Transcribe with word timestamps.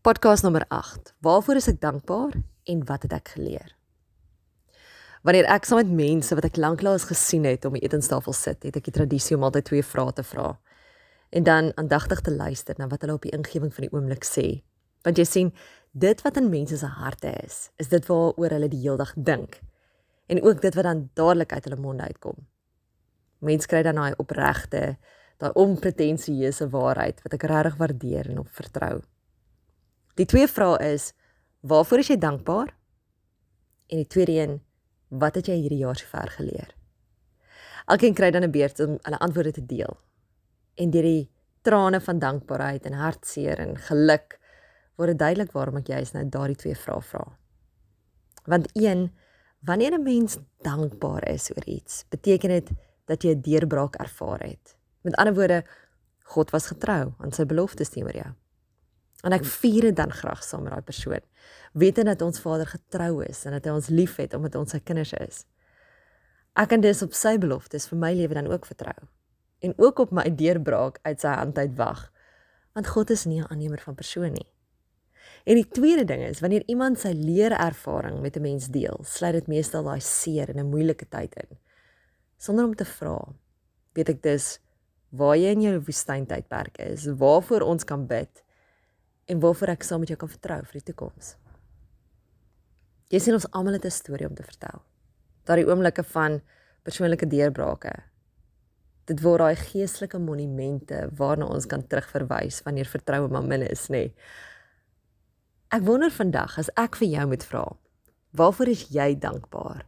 Podcast 0.00 0.42
nommer 0.42 0.64
8. 0.68 1.14
Waarvoor 1.18 1.58
is 1.58 1.66
ek 1.66 1.80
dankbaar 1.82 2.36
en 2.70 2.82
wat 2.86 3.02
het 3.02 3.14
ek 3.16 3.32
geleer? 3.34 3.72
Wanneer 5.26 5.48
ek 5.50 5.66
saam 5.66 5.80
met 5.82 5.90
mense 5.90 6.36
wat 6.38 6.46
ek 6.46 6.60
lanklaas 6.62 7.08
gesien 7.08 7.48
het 7.50 7.66
om 7.66 7.74
die 7.74 7.82
etenstafel 7.82 8.36
sit, 8.36 8.62
het 8.62 8.78
ek 8.78 8.86
die 8.86 8.94
tradisie 8.94 9.34
om 9.34 9.48
altyd 9.48 9.66
twee 9.72 9.82
vrae 9.82 10.14
te 10.14 10.22
vra 10.22 10.52
en 11.34 11.48
dan 11.50 11.72
aandagtig 11.74 12.22
te 12.22 12.30
luister 12.30 12.78
na 12.78 12.86
wat 12.86 13.02
hulle 13.02 13.18
op 13.18 13.26
die 13.26 13.34
ingewing 13.34 13.74
van 13.74 13.88
die 13.88 13.90
oomblik 13.90 14.22
sê. 14.22 14.46
Want 15.02 15.18
jy 15.18 15.26
sien, 15.26 15.52
dit 15.90 16.22
wat 16.22 16.38
in 16.38 16.46
mense 16.54 16.78
se 16.78 16.94
harte 17.00 17.34
is, 17.42 17.58
is 17.82 17.90
dit 17.90 18.06
waaroor 18.06 18.54
hulle 18.54 18.70
die 18.70 18.84
hele 18.86 19.02
dag 19.02 19.12
dink 19.18 19.58
en 20.30 20.44
ook 20.46 20.62
dit 20.62 20.78
wat 20.78 20.86
dan 20.92 21.08
dadelik 21.18 21.58
uit 21.58 21.66
hulle 21.66 21.82
monde 21.82 22.06
uitkom. 22.06 22.38
Mense 23.42 23.66
kry 23.66 23.82
dan 23.82 23.98
daai 23.98 24.14
opregte, 24.14 24.94
daai 25.42 25.52
onpretensieuse 25.58 26.70
waarheid 26.70 27.26
wat 27.26 27.34
ek 27.34 27.50
regtig 27.50 27.82
waardeer 27.82 28.36
en 28.36 28.44
op 28.46 28.58
vertrou. 28.62 29.00
Die 30.18 30.26
twee 30.26 30.48
vrae 30.50 30.78
is: 30.94 31.12
Waarvoor 31.60 32.02
is 32.02 32.10
jy 32.10 32.18
dankbaar? 32.18 32.72
En 33.86 34.00
die 34.02 34.06
tweede 34.06 34.32
een: 34.32 34.58
Wat 35.08 35.38
het 35.38 35.46
jy 35.46 35.54
hierdie 35.60 35.84
jaar 35.84 35.96
sover 35.96 36.32
geleer? 36.34 36.74
Elkeen 37.86 38.14
kry 38.14 38.30
dan 38.30 38.42
'n 38.42 38.50
beurt 38.50 38.80
om 38.80 38.98
hulle 39.02 39.18
antwoorde 39.18 39.52
te 39.52 39.66
deel. 39.66 39.96
En 40.74 40.90
deur 40.90 41.02
die 41.02 41.30
trane 41.62 42.00
van 42.00 42.18
dankbaarheid 42.18 42.84
en 42.84 42.92
hartseer 42.92 43.58
en 43.58 43.76
geluk 43.76 44.38
word 44.96 45.08
dit 45.08 45.18
duidelik 45.18 45.52
waarom 45.52 45.76
ek 45.76 45.86
juist 45.86 46.12
nou 46.12 46.28
daardie 46.28 46.56
twee 46.56 46.76
vrae 46.76 47.02
vra. 47.02 47.38
Want 48.44 48.68
een, 48.72 49.14
wanneer 49.60 49.92
'n 49.98 50.02
mens 50.02 50.38
dankbaar 50.62 51.28
is 51.28 51.50
oor 51.50 51.64
iets, 51.64 52.04
beteken 52.08 52.48
dit 52.48 52.70
dat 53.04 53.22
jy 53.22 53.34
'n 53.34 53.40
deurbraak 53.40 53.94
ervaar 53.94 54.40
het. 54.40 54.76
Met 55.02 55.14
ander 55.14 55.34
woorde, 55.34 55.64
God 56.22 56.50
was 56.50 56.66
getrou 56.66 57.12
aan 57.18 57.32
sy 57.32 57.46
beloftes 57.46 57.88
teenoor 57.88 58.14
jou. 58.14 58.32
En 59.26 59.34
ek 59.34 59.44
vier 59.44 59.88
dit 59.88 59.96
dan 59.96 60.12
graag 60.14 60.44
saam 60.44 60.62
met 60.62 60.72
daai 60.72 60.82
persoon. 60.86 61.22
Wete 61.72 62.04
dat 62.06 62.22
ons 62.22 62.40
Vader 62.40 62.66
getrou 62.66 63.24
is 63.24 63.44
en 63.44 63.56
dat 63.56 63.64
hy 63.64 63.70
ons 63.70 63.88
liefhet 63.90 64.34
omdat 64.34 64.54
ons 64.54 64.70
sy 64.70 64.78
kinders 64.78 65.12
is. 65.18 65.44
Ek 66.58 66.68
kan 66.68 66.82
dus 66.82 67.02
op 67.02 67.14
sy 67.14 67.36
beloftes 67.38 67.88
vir 67.90 67.98
my 67.98 68.12
lewe 68.14 68.34
dan 68.34 68.50
ook 68.50 68.66
vertrou 68.66 69.08
en 69.58 69.74
ook 69.76 69.98
op 69.98 70.12
my 70.14 70.28
deurbraak 70.30 71.00
uit 71.02 71.20
sy 71.20 71.32
hand 71.34 71.58
uit 71.58 71.74
wag. 71.78 72.04
Want 72.78 72.86
God 72.94 73.10
is 73.10 73.26
nie 73.26 73.40
'n 73.40 73.50
aannemer 73.50 73.80
van 73.82 73.94
persoon 73.94 74.32
nie. 74.32 74.46
En 75.44 75.54
die 75.54 75.68
tweede 75.68 76.04
ding 76.04 76.22
is 76.22 76.40
wanneer 76.40 76.62
iemand 76.66 76.98
sy 76.98 77.12
leerervaring 77.12 78.20
met 78.20 78.36
'n 78.36 78.42
mens 78.42 78.68
deel, 78.68 78.98
sluit 79.02 79.32
dit 79.32 79.46
meestal 79.46 79.84
daai 79.84 80.00
seer 80.00 80.48
in 80.48 80.58
'n 80.58 80.70
moeilike 80.70 81.08
tyd 81.08 81.34
in. 81.34 81.58
Sonder 82.36 82.64
om 82.64 82.74
te 82.74 82.84
vra, 82.84 83.34
weet 83.92 84.08
ek 84.08 84.22
dus 84.22 84.60
waar 85.08 85.36
jy 85.36 85.50
in 85.50 85.60
jou 85.60 85.80
woestyntydperk 85.80 86.78
is, 86.78 87.06
waarvoor 87.06 87.60
ons 87.60 87.84
kan 87.84 88.06
bid 88.06 88.44
en 89.28 89.40
waarvoor 89.40 89.74
ek 89.74 89.84
saam 89.84 90.00
met 90.02 90.12
jou 90.12 90.18
kan 90.18 90.30
vertrou 90.32 90.58
vir 90.64 90.80
die 90.80 90.86
toekoms. 90.90 91.34
Jy 93.12 93.20
sien 93.24 93.36
ons 93.36 93.48
almal 93.56 93.76
het 93.76 93.84
'n 93.84 93.90
storie 93.90 94.28
om 94.28 94.34
te 94.34 94.42
vertel. 94.42 94.82
Daardie 95.44 95.68
oomblikke 95.68 96.04
van 96.04 96.40
persoonlike 96.82 97.26
deurbrake. 97.26 97.92
Dit 99.04 99.20
word 99.20 99.38
daai 99.38 99.56
geestelike 99.56 100.18
monumente 100.18 101.08
waarna 101.16 101.46
ons 101.46 101.66
kan 101.66 101.86
terugverwys 101.86 102.62
wanneer 102.62 102.86
vertroue 102.86 103.28
maar 103.28 103.44
min 103.44 103.62
is, 103.62 103.88
nê. 103.88 103.90
Nee. 103.90 104.14
Ek 105.68 105.82
wonder 105.82 106.10
vandag 106.10 106.58
as 106.58 106.70
ek 106.76 106.96
vir 106.96 107.08
jou 107.08 107.26
moet 107.26 107.44
vra, 107.44 107.76
waarvoor 108.32 108.68
is 108.68 108.88
jy 108.88 109.14
dankbaar? 109.18 109.84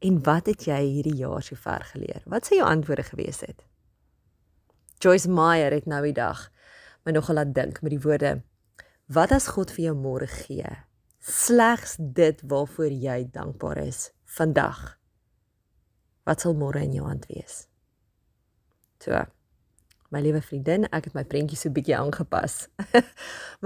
En 0.00 0.22
wat 0.22 0.46
het 0.46 0.64
jy 0.64 0.80
hierdie 0.80 1.16
jaar 1.16 1.42
sover 1.42 1.82
geleer? 1.84 2.22
Wat 2.26 2.46
sou 2.46 2.58
jou 2.58 2.68
antwoorde 2.68 3.02
gewees 3.02 3.40
het? 3.40 3.64
Joyce 4.98 5.28
Meyer 5.28 5.72
het 5.72 5.86
nou 5.86 6.02
die 6.04 6.12
dag 6.12 6.50
my 7.04 7.12
nogal 7.12 7.34
laat 7.34 7.54
dink 7.54 7.82
met 7.82 7.90
die 7.90 8.00
woorde 8.00 8.42
Wat 9.10 9.32
as 9.34 9.48
God 9.50 9.72
vir 9.74 9.88
jou 9.88 9.96
môre 9.98 10.28
gee? 10.30 10.68
Slegs 11.18 11.96
dit 11.98 12.38
waarvoor 12.46 12.92
jy 12.94 13.24
dankbaar 13.34 13.80
is 13.82 14.12
vandag. 14.36 14.78
Wat 16.22 16.44
sal 16.44 16.54
môre 16.54 16.84
in 16.86 16.94
jou 16.94 17.08
hand 17.08 17.26
wees? 17.26 17.64
So. 19.02 19.24
My 20.14 20.22
liewe 20.22 20.38
vriendin, 20.42 20.86
ek 20.94 21.08
het 21.08 21.18
my 21.18 21.24
prentjie 21.26 21.58
so 21.58 21.74
bietjie 21.74 21.96
aangepas. 21.98 22.68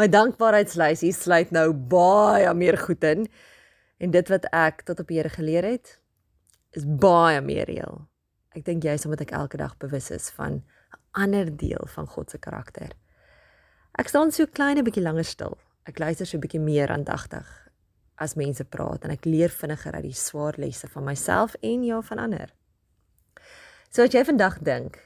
my 0.00 0.08
dankbaarheidslysie 0.08 1.12
sluit 1.12 1.52
nou 1.52 1.70
baie 1.72 2.48
meer 2.56 2.80
goed 2.80 3.04
in 3.04 3.28
en 4.00 4.16
dit 4.16 4.32
wat 4.32 4.48
ek 4.48 4.80
tot 4.88 5.04
op 5.04 5.12
Here 5.12 5.32
geleer 5.32 5.68
het 5.68 5.98
is 6.72 6.88
baie 6.88 7.44
meer 7.44 7.68
reël. 7.68 8.06
Ek 8.56 8.64
dink 8.64 8.84
jy 8.84 8.96
is 8.96 9.04
omdat 9.04 9.28
ek 9.28 9.36
elke 9.36 9.60
dag 9.60 9.76
bewus 9.76 10.08
is 10.08 10.32
van 10.32 10.62
'n 10.64 11.00
ander 11.12 11.52
deel 11.52 11.84
van 11.96 12.08
God 12.08 12.30
se 12.30 12.38
karakter. 12.38 12.96
Ek 13.94 14.08
staan 14.10 14.32
so 14.34 14.46
klein 14.50 14.78
'n 14.78 14.82
bietjie 14.82 15.04
langer 15.06 15.24
stil. 15.24 15.54
Ek 15.86 16.00
luister 16.02 16.26
so 16.26 16.36
'n 16.36 16.40
bietjie 16.42 16.60
meer 16.60 16.90
aandagtig 16.90 17.46
as 18.18 18.34
mense 18.34 18.64
praat 18.64 19.04
en 19.04 19.10
ek 19.10 19.24
leer 19.24 19.48
vinniger 19.48 19.94
uit 19.94 20.02
die 20.02 20.18
swaar 20.18 20.54
lesse 20.58 20.88
van 20.88 21.04
myself 21.04 21.54
en 21.62 21.84
ja 21.84 22.00
van 22.02 22.18
ander. 22.18 22.50
So 23.90 24.02
as 24.02 24.12
jy 24.12 24.24
vandag 24.24 24.58
dink 24.58 24.98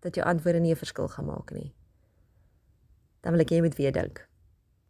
dat 0.00 0.14
jou 0.14 0.26
antwoorde 0.26 0.60
nie 0.60 0.72
'n 0.72 0.76
verskil 0.76 1.08
gaan 1.08 1.26
maak 1.26 1.52
nie, 1.52 1.72
dan 3.22 3.32
wil 3.32 3.40
ek 3.40 3.50
jy 3.50 3.60
moet 3.60 3.76
weer 3.76 3.92
dink. 3.92 4.28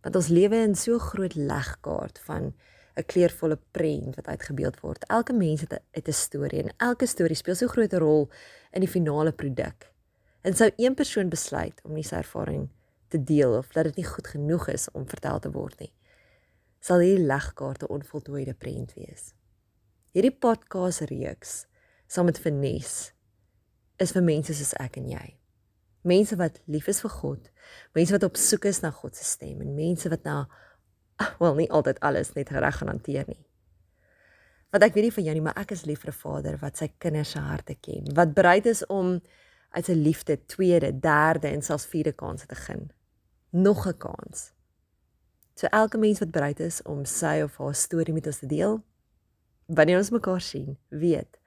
Want 0.03 0.17
ons 0.17 0.29
lewe 0.29 0.57
in 0.57 0.75
so 0.75 0.99
groot 0.99 1.35
legkaart 1.35 2.19
van 2.19 2.55
'n 2.97 3.07
kleurvolle 3.07 3.59
prent 3.71 4.17
wat 4.17 4.27
uitgebeeld 4.27 4.81
word. 4.81 5.05
Elke 5.07 5.33
mens 5.33 5.61
het 5.61 5.73
'n 5.73 5.83
het 5.93 6.09
'n 6.09 6.13
storie 6.13 6.63
en 6.63 6.75
elke 6.79 7.07
storie 7.07 7.37
speel 7.37 7.55
so 7.55 7.67
'n 7.67 7.75
groot 7.77 7.93
rol 7.93 8.31
in 8.73 8.81
die 8.81 8.91
finale 8.91 9.33
produk. 9.33 9.93
En 10.43 10.55
sou 10.55 10.73
een 10.77 10.95
persoon 10.95 11.29
besluit 11.29 11.81
om 11.85 11.93
nie 11.93 12.03
sy 12.03 12.17
ervaring 12.17 12.69
te 13.15 13.23
deel 13.23 13.55
of 13.55 13.71
dat 13.73 13.87
dit 13.87 14.01
nie 14.03 14.09
goed 14.09 14.27
genoeg 14.27 14.69
is 14.73 14.89
om 14.91 15.07
vertel 15.07 15.39
te 15.39 15.51
word 15.55 15.79
nie. 15.79 15.93
Sal 16.83 17.05
hierdie 17.05 17.27
legkaarte 17.29 17.87
onvoltooide 17.89 18.57
prent 18.59 18.95
wees. 18.99 19.31
Hierdie 20.15 20.35
podcast 20.35 21.07
reeks 21.11 21.65
saam 22.11 22.27
met 22.27 22.41
Vanessa 22.43 23.13
is 24.03 24.11
vir 24.17 24.25
mense 24.27 24.57
soos 24.59 24.75
ek 24.83 24.99
en 24.99 25.07
jy. 25.13 25.27
Mense 26.05 26.37
wat 26.41 26.59
lief 26.67 26.91
is 26.91 27.01
vir 27.05 27.13
God, 27.15 27.47
mense 27.95 28.13
wat 28.17 28.27
op 28.27 28.41
soek 28.41 28.67
is 28.69 28.83
na 28.83 28.91
God 28.93 29.15
se 29.17 29.25
stem 29.29 29.63
en 29.63 29.77
mense 29.79 30.11
wat 30.11 30.27
na 30.27 30.41
wel 31.43 31.55
nie 31.63 31.71
altyd 31.71 32.03
alles 32.03 32.35
net 32.35 32.51
reg 32.51 32.81
gaan 32.81 32.91
hanteer 32.91 33.31
nie. 33.31 33.45
Wat 34.75 34.83
ek 34.83 34.99
weet 34.99 35.07
nie 35.07 35.15
van 35.15 35.29
jou 35.29 35.37
nie, 35.39 35.45
maar 35.47 35.63
ek 35.63 35.77
is 35.79 35.87
lief 35.87 36.03
vir 36.03 36.11
'n 36.11 36.19
Vader 36.19 36.59
wat 36.59 36.83
sy 36.83 36.91
kinders 36.99 37.31
se 37.39 37.39
harte 37.39 37.79
ken, 37.79 38.11
wat 38.19 38.35
bereid 38.35 38.67
is 38.67 38.83
om 38.91 39.21
uit 39.71 39.87
sy 39.87 39.95
liefde 39.95 40.37
tweede, 40.47 40.91
derde 40.99 41.49
en 41.49 41.63
selfs 41.63 41.87
vierde 41.87 42.13
kans 42.13 42.47
te 42.47 42.59
gun 42.59 42.91
nog 43.55 43.87
'n 43.87 43.97
kans. 43.97 44.53
So 45.55 45.67
elke 45.67 45.99
mens 45.99 46.19
wat 46.19 46.31
bereid 46.31 46.61
is 46.61 46.83
om 46.83 47.05
sy 47.05 47.41
of 47.45 47.57
haar 47.57 47.75
storie 47.75 48.15
met 48.15 48.27
ons 48.27 48.39
te 48.39 48.47
deel, 48.47 48.85
wanneer 49.67 49.97
ons 49.99 50.11
mekaar 50.11 50.41
sien, 50.41 50.79
weet 50.89 51.39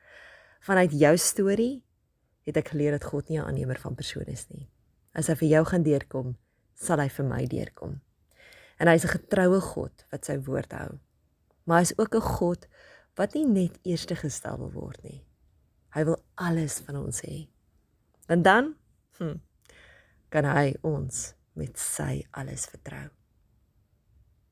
vanuit 0.60 0.92
jou 0.92 1.18
storie 1.18 1.84
het 2.44 2.58
ek 2.58 2.68
geleer 2.68 2.92
dat 2.92 3.04
God 3.04 3.30
nie 3.30 3.40
'n 3.40 3.46
aannemer 3.46 3.80
van 3.80 3.96
persone 3.96 4.32
is 4.32 4.48
nie. 4.48 4.70
As 5.14 5.28
hy 5.28 5.36
vir 5.36 5.48
jou 5.48 5.66
gaan 5.66 5.84
deurkom, 5.84 6.38
sal 6.74 7.00
hy 7.00 7.10
vir 7.10 7.26
my 7.26 7.46
deurkom. 7.46 8.02
En 8.80 8.88
hy 8.88 8.94
is 8.94 9.04
'n 9.04 9.18
getroue 9.20 9.62
God 9.62 10.06
wat 10.12 10.26
sy 10.26 10.40
woord 10.40 10.72
hou. 10.72 11.00
Maar 11.64 11.78
hy 11.78 11.82
is 11.82 11.98
ook 11.98 12.16
'n 12.16 12.22
God 12.22 12.68
wat 13.16 13.34
nie 13.34 13.46
net 13.46 13.80
eerste 13.84 14.16
gestel 14.16 14.58
wil 14.58 14.72
word 14.72 15.04
nie. 15.04 15.26
Hy 15.90 16.04
wil 16.04 16.24
alles 16.36 16.80
van 16.80 16.96
ons 16.96 17.22
hê. 17.22 17.50
En 18.28 18.42
dan 18.42 18.76
hm, 19.18 19.38
kan 20.30 20.46
hy 20.46 20.76
ons 20.82 21.37
met 21.58 21.80
sy 21.82 22.22
alles 22.32 22.70
vertrou. 22.72 23.17